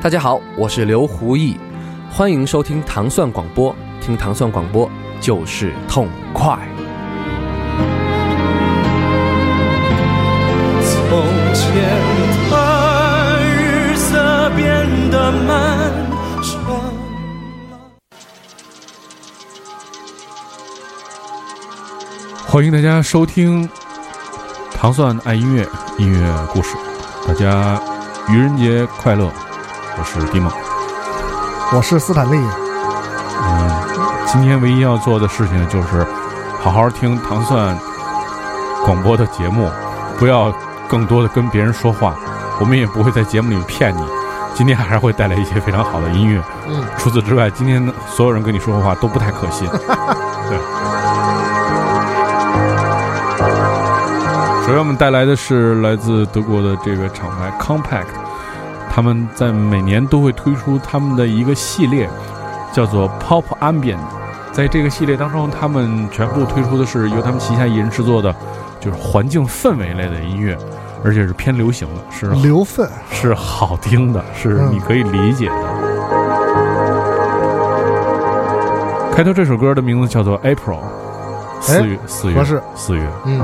[0.00, 1.58] 大家好，我是刘胡毅，
[2.08, 4.88] 欢迎收听糖蒜广播，听糖蒜广播
[5.20, 6.56] 就是痛快。
[10.84, 11.20] 从
[11.52, 11.74] 前
[12.48, 15.92] 的日色变得漫
[16.44, 16.78] 长。
[22.46, 23.68] 欢迎大家收听
[24.72, 25.68] 糖蒜爱音乐
[25.98, 26.76] 音乐故事，
[27.26, 27.82] 大家
[28.28, 29.28] 愚人节快乐！
[29.98, 30.48] 我是迪蒙。
[31.72, 33.70] 我是斯坦利，嗯，
[34.26, 36.06] 今天唯一要做的事情就是
[36.60, 37.76] 好好听糖蒜
[38.84, 39.68] 广播的节目，
[40.16, 40.52] 不要
[40.88, 42.14] 更多的跟别人说话。
[42.60, 44.02] 我们也不会在节目里骗你。
[44.54, 46.40] 今天还是会带来一些非常好的音乐。
[46.68, 49.68] 嗯，除此之外，今天所有人跟你说的话都不太可信。
[50.48, 50.58] 对。
[54.62, 58.06] 首先，我们带来的是来自德国的这个厂牌 Compact，
[58.98, 62.10] 他们在每年都会推出他们的一个系列，
[62.72, 64.00] 叫做 Pop Ambient。
[64.50, 68.34] 在这个系列当中，他们全部推出的是由他们旗下艺人制作的，
[68.80, 70.58] 就是环境氛围类的音乐，
[71.04, 75.54] 而且是偏流行的，是流分是好听的，是嗯你可以理解的。
[79.14, 80.80] 开头这首歌的名字叫做 April，
[81.60, 83.08] 四月，四月，合适四月。
[83.26, 83.40] 嗯，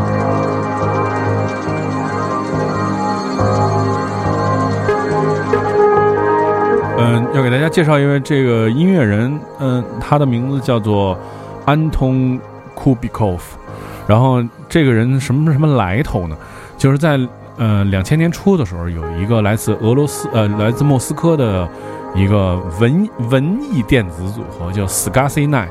[7.15, 11.17] 嗯，要给大家介绍一位这个音乐人，嗯，他的名字叫做
[11.65, 12.39] 安东
[12.75, 13.57] 库比科夫。
[14.09, 16.37] 然后这个人什么什么来头呢？
[16.77, 17.17] 就是在
[17.57, 21.69] 呃两千年初的时候，有一个来自俄罗斯呃来自莫斯科的
[22.17, 25.69] 一个文文艺电子组合叫 Scasy Nine。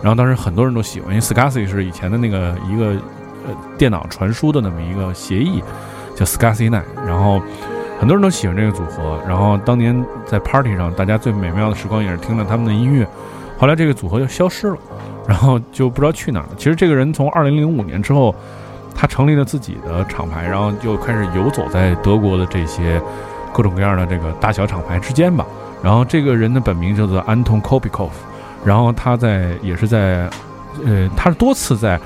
[0.00, 2.92] 然后当时很多人都喜欢，因为 Scasy 是以前的那个一个
[3.46, 5.60] 呃电脑传输的那么一个协议，
[6.14, 6.82] 叫 Scasy Nine。
[7.04, 7.42] 然后
[7.98, 9.18] 很多人都喜欢这个组合。
[9.26, 13.06] 然后当年在 party 上，大家最美妙的时光也是听着他们的音乐。
[13.58, 14.76] 后来这个组合就消失了，
[15.28, 16.50] 然后就不知道去哪儿了。
[16.56, 18.34] 其实这个人从二零零五年之后，
[18.94, 23.00] 他成立了自己的厂牌，然后就开始游走在德国的这些
[23.52, 25.46] 各种各样的这个大小厂牌之间吧。
[25.82, 28.10] 然后这个人的本名叫做安东 Kopikov，
[28.64, 30.28] 然后他在也是在
[30.84, 32.00] 呃，他是多次在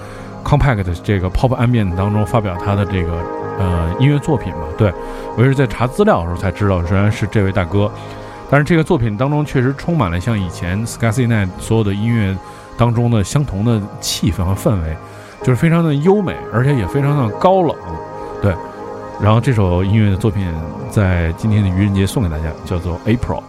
[0.44, 3.22] Compact 这个 Pop Ambient 当中发表他的这个
[3.58, 4.60] 呃音乐作品嘛。
[4.76, 4.92] 对
[5.36, 7.90] 我也是在查资料的时候才知道，原来是这位大哥。
[8.50, 12.34] 但是这个作品当中确实充满了像以前 Scasy Night 所有的音乐
[12.78, 14.96] 当中的相同的气氛和氛围，
[15.42, 17.76] 就是非常的优美，而且也非常的高冷。
[18.40, 18.54] 对，
[19.20, 20.46] 然后这首音乐的作品
[20.90, 22.98] 在今天的愚人节送给大家，叫做。
[23.04, 23.42] April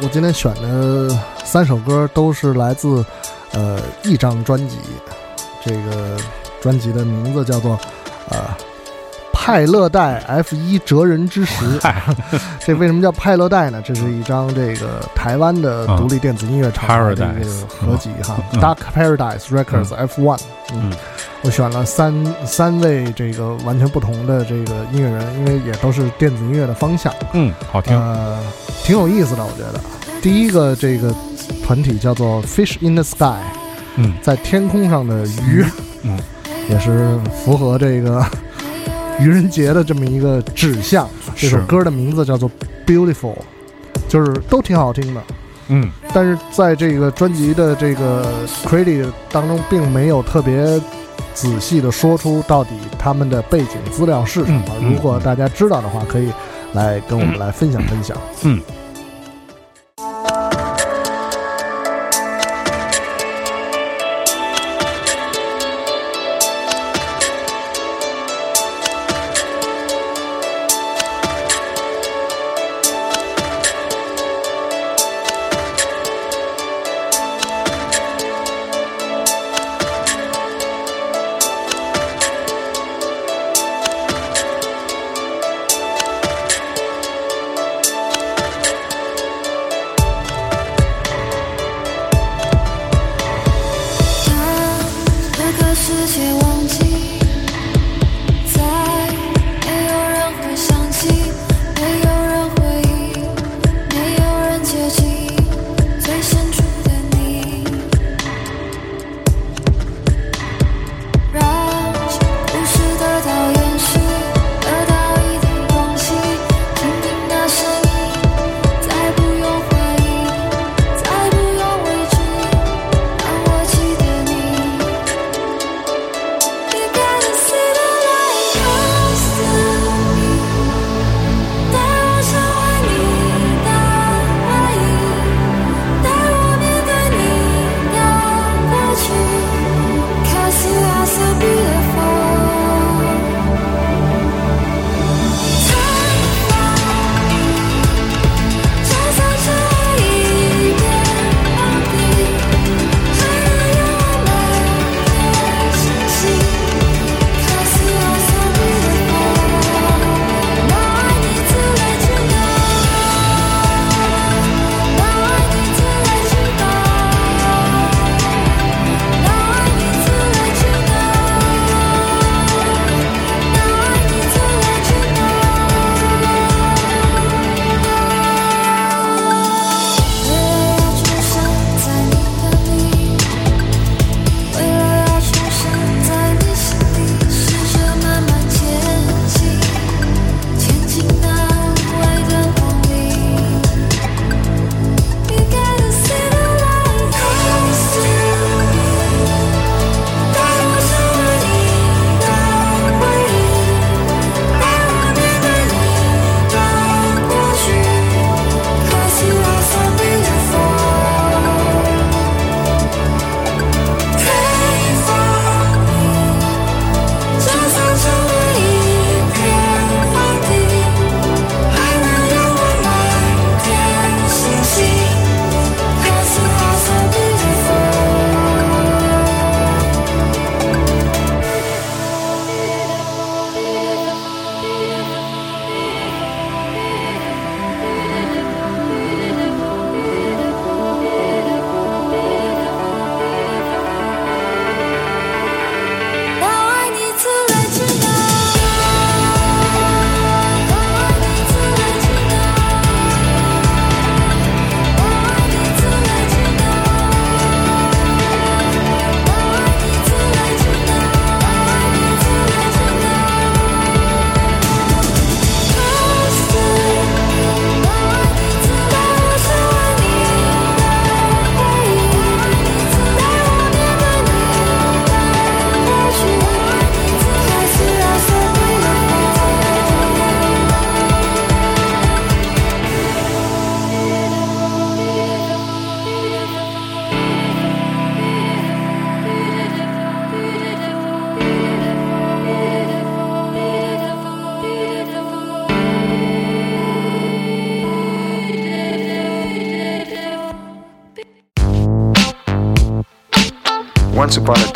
[0.00, 1.08] 我今天选的
[1.44, 3.04] 三首歌都是来自
[3.52, 4.78] 呃一张专辑，
[5.64, 6.16] 这个
[6.60, 7.78] 专辑的名字叫做
[8.28, 8.38] 呃
[9.32, 11.64] 派乐代 F 一哲人之时。
[12.58, 13.80] 这为什么叫派乐代呢？
[13.84, 20.40] 这是一张这个台湾的独立电子音乐厂牌的这个合集哈、嗯 d a r k Paradise Records F One。
[20.72, 20.92] 嗯
[21.42, 22.12] 我选了三
[22.46, 27.14] 三位这个完全不同的这个音乐人，因为也都是电子音乐的方向。
[27.34, 27.94] 嗯，好听。
[27.94, 28.38] 呃，
[28.84, 29.80] 挺有意思的，我觉得。
[30.20, 31.12] 第一个这个
[31.64, 33.40] 团体叫做 Fish in the Sky，
[33.96, 35.64] 嗯在天空上的鱼，
[36.02, 36.18] 嗯，
[36.68, 38.24] 也是符合这个
[39.18, 41.08] 愚人节的这么一个指向。
[41.34, 42.50] 这首歌的名字叫做
[42.86, 43.36] Beautiful，
[44.08, 45.22] 就是都挺好听的。
[45.68, 48.26] 嗯但是在这个专辑的这个
[48.66, 50.80] credit 当中，并没有特别
[51.32, 54.62] 仔细的说出到底他们的背景资料是什么。
[54.78, 56.28] 嗯嗯如果大家知道的话，可以
[56.74, 58.16] 来跟我们来分享分享。
[58.44, 58.60] 嗯。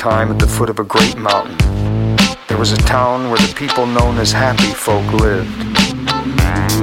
[0.08, 1.54] Time, at the foot of a great mountain,
[2.46, 5.46] there was a town where the people known as happy folk lived.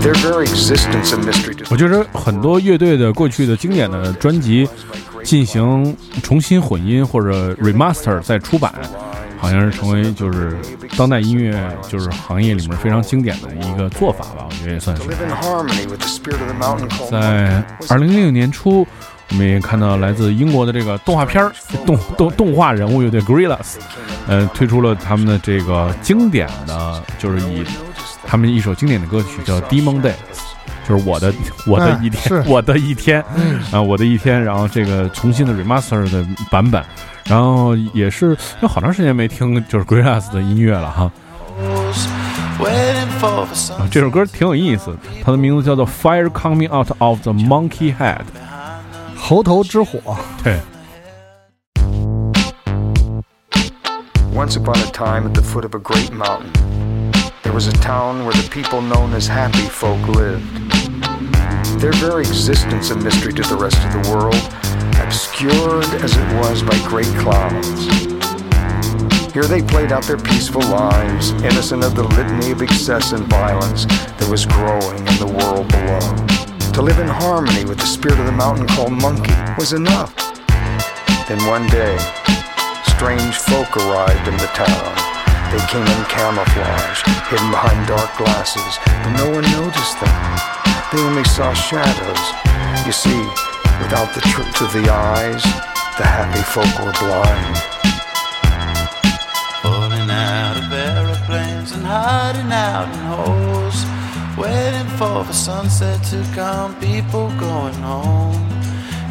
[0.02, 4.70] Their very existence a mystery to 我觉得很多乐队的过去的经典的专辑
[5.24, 8.72] 进行重新混音或者 remaster 再出版，
[9.40, 10.56] 好像是成为就是
[10.96, 15.10] 当代音乐就是行业里面非常经典的一个做法吧，我觉得也算是 in
[17.10, 18.86] 在二零零六年初，
[19.32, 21.52] 我们也看到来自英国的这个动画片儿
[21.86, 23.76] 动动动画人物乐队 Gorillas，
[24.28, 27.64] 呃，推出了他们的这个经典的，就是以
[28.26, 30.14] 他们一首经典的歌曲叫《Demon Days》，
[30.88, 31.34] 就是我的
[31.66, 36.84] 我的一天，我的一天，嗯啊，我的一天，然后这个重新的 remaster 的版本，
[37.26, 41.12] 然后也是因为好长时间没听就是 Gorillas 的音乐了哈。
[43.90, 48.20] 这首歌挺有意思，它的名字叫做《Fire Coming Out of the Monkey Head》。
[49.25, 49.99] 猴头之火，
[50.43, 50.61] 对，
[54.33, 56.51] Once upon a time, at the foot of a great mountain,
[57.43, 60.43] there was a town where the people known as happy folk lived.
[61.81, 64.41] Their very existence a mystery to the rest of the world,
[65.03, 67.87] obscured as it was by great clouds.
[69.33, 73.85] Here they played out their peaceful lives, innocent of the litany of excess and violence
[74.19, 76.01] that was growing in the world below.
[76.76, 80.12] To live in harmony with the spirit of the mountain called Monkey was enough.
[81.24, 81.96] Then one day,
[82.84, 84.92] strange folk arrived in the town.
[85.56, 87.00] They came in camouflage,
[87.32, 90.20] hidden behind dark glasses, but no one noticed them.
[90.92, 92.24] They only saw shadows.
[92.84, 93.24] You see,
[93.80, 95.44] without the truth of the eyes,
[95.96, 97.56] the happy folk were blind.
[99.64, 103.45] Falling out of aeroplanes and hiding out in holes.
[104.98, 108.48] For the sunset to come, people going home.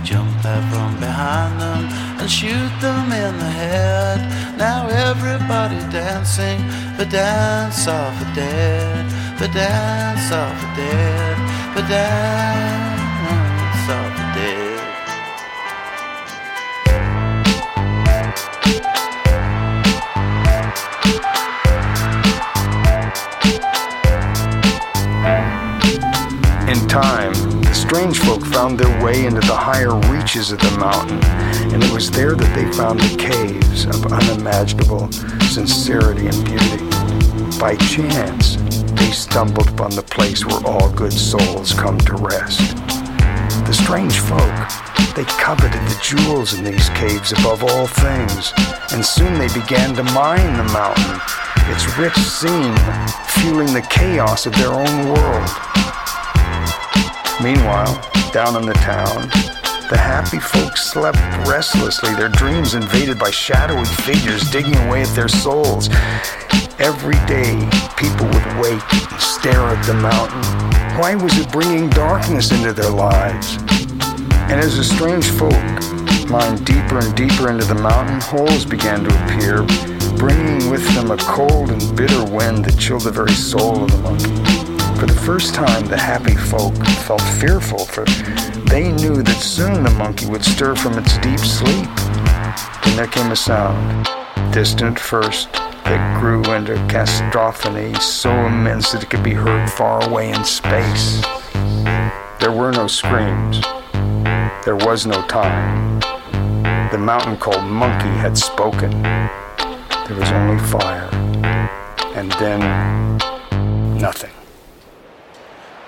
[0.02, 1.84] Jump out from behind them
[2.20, 4.18] and shoot them in the head.
[4.56, 6.60] Now everybody dancing
[6.96, 12.93] the dance of the dead, the dance of the dead, the dance
[27.94, 31.22] strange folk found their way into the higher reaches of the mountain,
[31.72, 35.06] and it was there that they found the caves of unimaginable
[35.46, 36.82] sincerity and beauty.
[37.56, 38.56] By chance,
[38.98, 42.74] they stumbled upon the place where all good souls come to rest.
[43.62, 48.52] The strange folk, they coveted the jewels in these caves above all things,
[48.90, 51.20] and soon they began to mine the mountain,
[51.70, 52.74] its rich scene,
[53.38, 55.50] fueling the chaos of their own world.
[57.42, 58.00] Meanwhile,
[58.32, 59.28] down in the town,
[59.90, 61.18] the happy folks slept
[61.48, 65.88] restlessly, their dreams invaded by shadowy figures digging away at their souls.
[66.78, 70.42] Every day, people would wake and stare at the mountain.
[70.98, 73.58] Why was it bringing darkness into their lives?
[74.48, 79.10] And as the strange folk mined deeper and deeper into the mountain, holes began to
[79.24, 79.62] appear,
[80.16, 83.98] bringing with them a cold and bitter wind that chilled the very soul of the
[83.98, 84.53] monkey.
[85.24, 88.04] First time, the happy folk felt fearful, for
[88.68, 91.88] they knew that soon the monkey would stir from its deep sleep.
[92.84, 94.06] Then there came a sound,
[94.52, 95.50] distant first,
[95.84, 101.22] that grew into cacophony so immense that it could be heard far away in space.
[102.38, 103.62] There were no screams.
[104.66, 106.00] There was no time.
[106.90, 108.90] The mountain called Monkey had spoken.
[109.02, 111.08] There was only fire.
[112.14, 113.18] And then
[113.98, 114.30] nothing.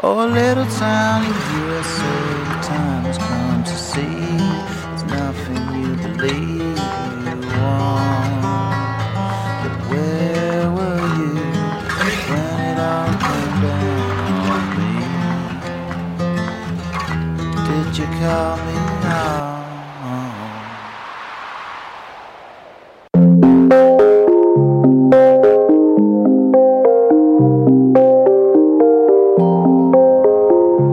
[0.09, 2.17] Oh, little town in USA,
[2.47, 4.39] the time has come to see.
[4.95, 6.79] It's nothing you believe
[7.27, 8.39] you want.
[9.63, 11.43] But where were you
[12.31, 14.95] when it all came down on me?
[17.67, 18.76] Did you call me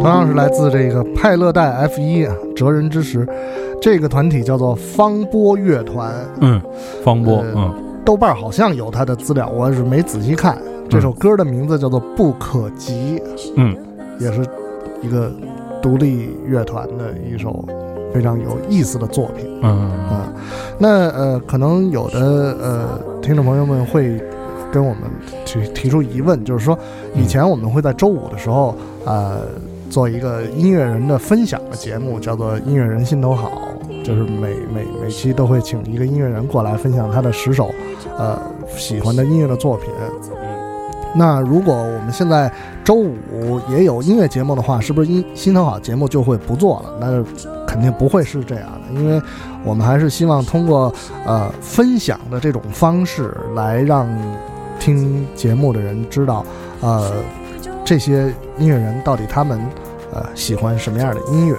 [0.03, 3.25] 同样是来自这个派乐代 F 一啊，哲人之石，
[3.81, 6.13] 这个团体叫做方波乐团。
[6.41, 6.61] 嗯，
[7.05, 10.57] 方波，呃嗯豆瓣好像有他的资料，我是没仔细看。
[10.89, 13.17] 这首歌的名字叫做《不可及》，
[13.55, 13.73] 嗯，
[14.19, 14.45] 也是
[15.01, 15.31] 一个
[15.81, 17.63] 独立乐团的一首
[18.13, 19.57] 非常有意思的作品。
[19.61, 20.33] 嗯啊，
[20.77, 22.19] 那呃，可能有的
[22.61, 24.21] 呃听众朋友们会
[24.69, 25.03] 跟我们
[25.45, 26.77] 提提出疑问，就是说，
[27.15, 29.43] 以前我们会在周五的时候，呃，
[29.93, 33.51] 做一个音乐人的分享的节目，叫做《音乐人心头好》。
[34.03, 37.69] 就是每每每期都会请一个音乐人过来分享他的十首
[38.17, 38.37] 呃
[38.75, 39.87] 喜欢的音乐的作品。
[41.15, 42.51] 那如果我们现在
[42.83, 46.97] 周五也有音乐节目的话，是不是音心头好节目就会不做了？
[46.99, 47.23] 那
[47.67, 49.21] 肯定不会是这样的，因为
[49.63, 50.91] 我们还是希望通过
[51.23, 54.09] 呃分享的这种方式来让
[54.79, 56.43] 听节目的人知道，
[56.81, 57.11] 呃
[57.85, 59.61] 这些音乐人到底他们
[60.13, 61.57] 啊喜欢什么样的音乐。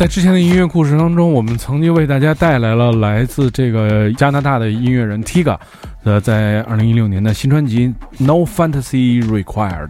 [0.00, 5.58] 在之前的音乐故事当中，我们曾经为大家带来了来自这个加拿大的音乐人 Tiga，
[6.04, 7.86] 呃，在二零一六年的新专辑
[8.16, 9.88] 《No Fantasy Required》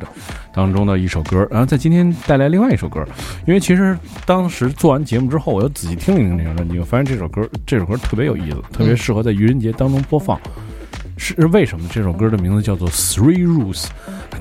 [0.52, 1.46] 当中的一首歌。
[1.48, 3.06] 然后在今天带来另外一首歌，
[3.46, 3.96] 因为其实
[4.26, 10.36] 当时做完节目之后，我又仔细听了听这张专辑，我发现这首歌这首歌特别有意思，特别适合在愚人节当中播放。
[11.40, 13.84] 是为什么这首歌的名字叫做《Three Rules》？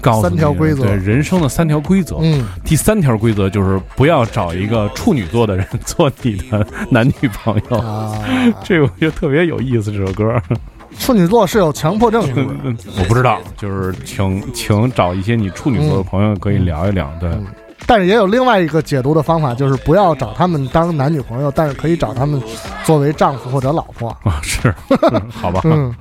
[0.02, 2.18] 告诉三条你规则对人生的三条规则。
[2.22, 7.78] 嗯，第三条规则就是不要找一个处女座的人 做你的男女朋友。
[7.78, 8.14] 啊，
[8.64, 10.42] 这个我觉得特别有意思，这首歌。
[10.98, 12.48] 处女座是有强迫症，是不是？
[12.64, 17.12] 嗯我不知道，就是请请找一些你处女座的朋友可以聊一聊。
[17.20, 17.46] 对，嗯
[17.86, 22.42] 但是也有另外一个解读的方法，就是不要找他们当男女朋友，但是可以找他们
[22.84, 24.10] 作为丈夫或者老婆。
[24.24, 24.74] 啊，是
[25.32, 25.62] 好吧。
[25.64, 25.94] 嗯，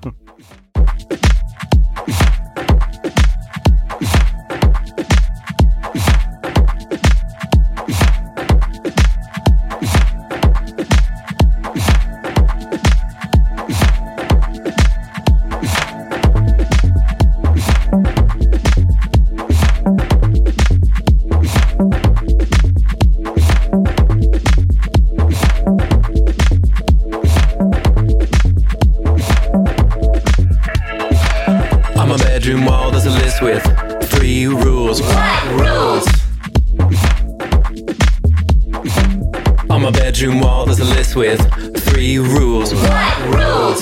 [39.90, 41.40] my bedroom wall, there's a list with
[41.78, 42.74] three rules.
[42.74, 43.80] Rules.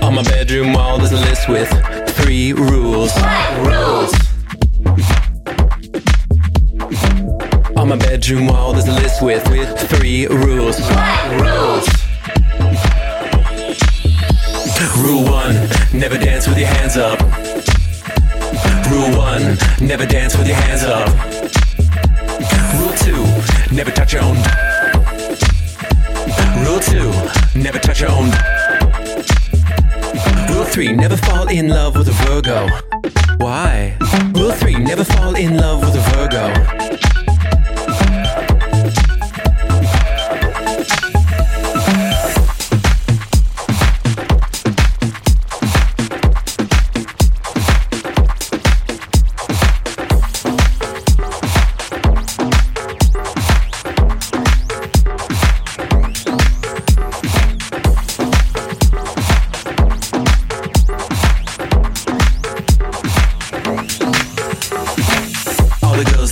[0.00, 1.68] On my bedroom wall, there's a list with
[2.10, 3.12] three rules.
[3.66, 4.14] Rules.
[7.76, 10.78] On my bedroom wall, there's a list with, with three rules.
[11.40, 11.88] Rules.
[14.98, 15.54] Rule one,
[15.92, 17.20] never dance with your hands up.
[18.88, 21.35] Rule one, never dance with your hands up.
[22.96, 23.24] Two,
[23.74, 24.36] never touch your own.
[26.64, 27.10] Rule two,
[27.58, 28.30] never touch your own.
[30.50, 32.68] Rule three, never fall in love with a Virgo.
[33.38, 33.96] Why?
[34.34, 36.85] Rule three, never fall in love with a Virgo.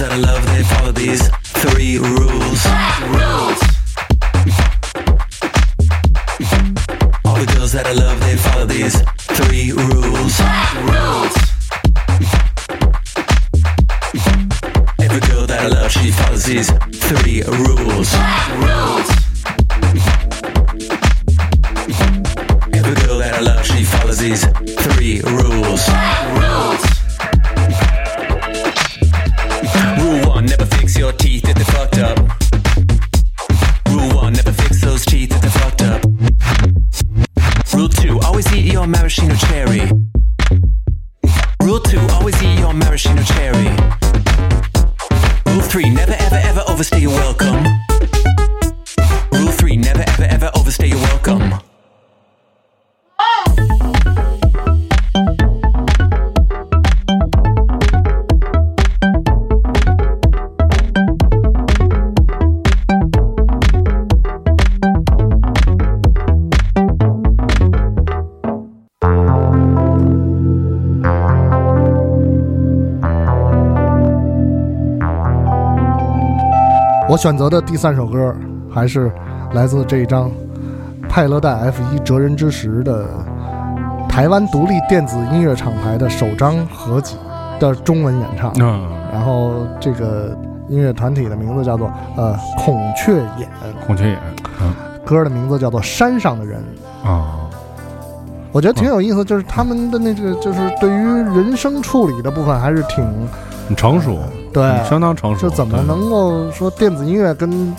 [0.05, 1.34] out of love, they follow these.
[77.14, 78.35] 我选择的第三首歌
[78.68, 79.09] 还是
[79.53, 80.29] 来自这一张
[81.09, 83.07] 派乐代 F 一哲人之石的
[84.09, 87.16] 台湾独立电子音乐厂牌的首张合集
[87.61, 88.53] 的中文演唱。
[88.59, 90.37] 嗯，然后这个
[90.68, 93.48] 音乐团体的名字叫做呃孔雀眼，
[93.87, 94.18] 孔雀眼
[95.05, 96.61] 歌的名字叫做山上的人。
[97.05, 97.48] 啊，
[98.50, 103.07] 我觉得挺有意思，就是他们的那个就是对于人声处理的部分还是挺
[103.68, 104.18] 很成熟，
[104.55, 105.43] 对，相当成熟。
[105.43, 107.75] 就怎么能够说电子音乐跟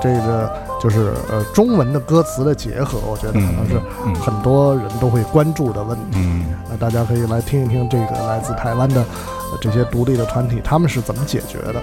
[0.00, 0.50] 这个
[0.80, 2.98] 就是呃中文的歌词的结合？
[3.06, 6.16] 我觉得可能是嗯很多人都会关注的问题。
[6.16, 11.74] 嗯那大家可以来听一听这个来自台湾的、呃这些独立的团体，他们是怎么解决的？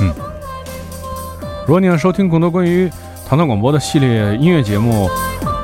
[0.00, 0.12] 嗯
[1.66, 2.90] 如果你想收听更多关于
[3.28, 5.06] 糖糖广播的系列音乐节目，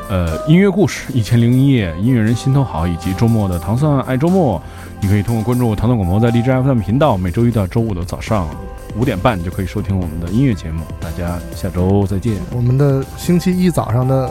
[0.09, 4.61] 呃，音乐故事、一千零一夜、音乐人心头好，以及周末的糖蒜爱周末，
[5.01, 8.49] 你可以通过关注糖蒜广播在荔枝 FM 频道，每周一到周五的早上
[8.97, 10.85] 五点半就可以收听我们的音乐节目。
[11.01, 12.37] 大家下周再见。
[12.55, 14.31] 我们的星期一早上的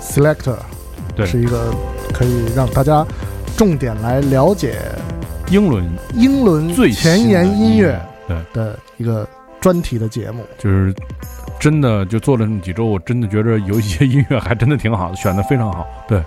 [0.00, 0.56] Selector
[1.16, 1.74] 对是一个
[2.12, 3.04] 可以让大家
[3.56, 4.76] 重点来了解
[5.50, 9.26] 英伦英伦最前沿音乐对，的一个
[9.58, 10.44] 专题的节目。
[10.58, 10.94] 就是
[11.64, 15.86] 真的就做了那么几周，我真的觉得有一些音乐还真的挺好的，选的非常好。
[16.06, 16.22] 对，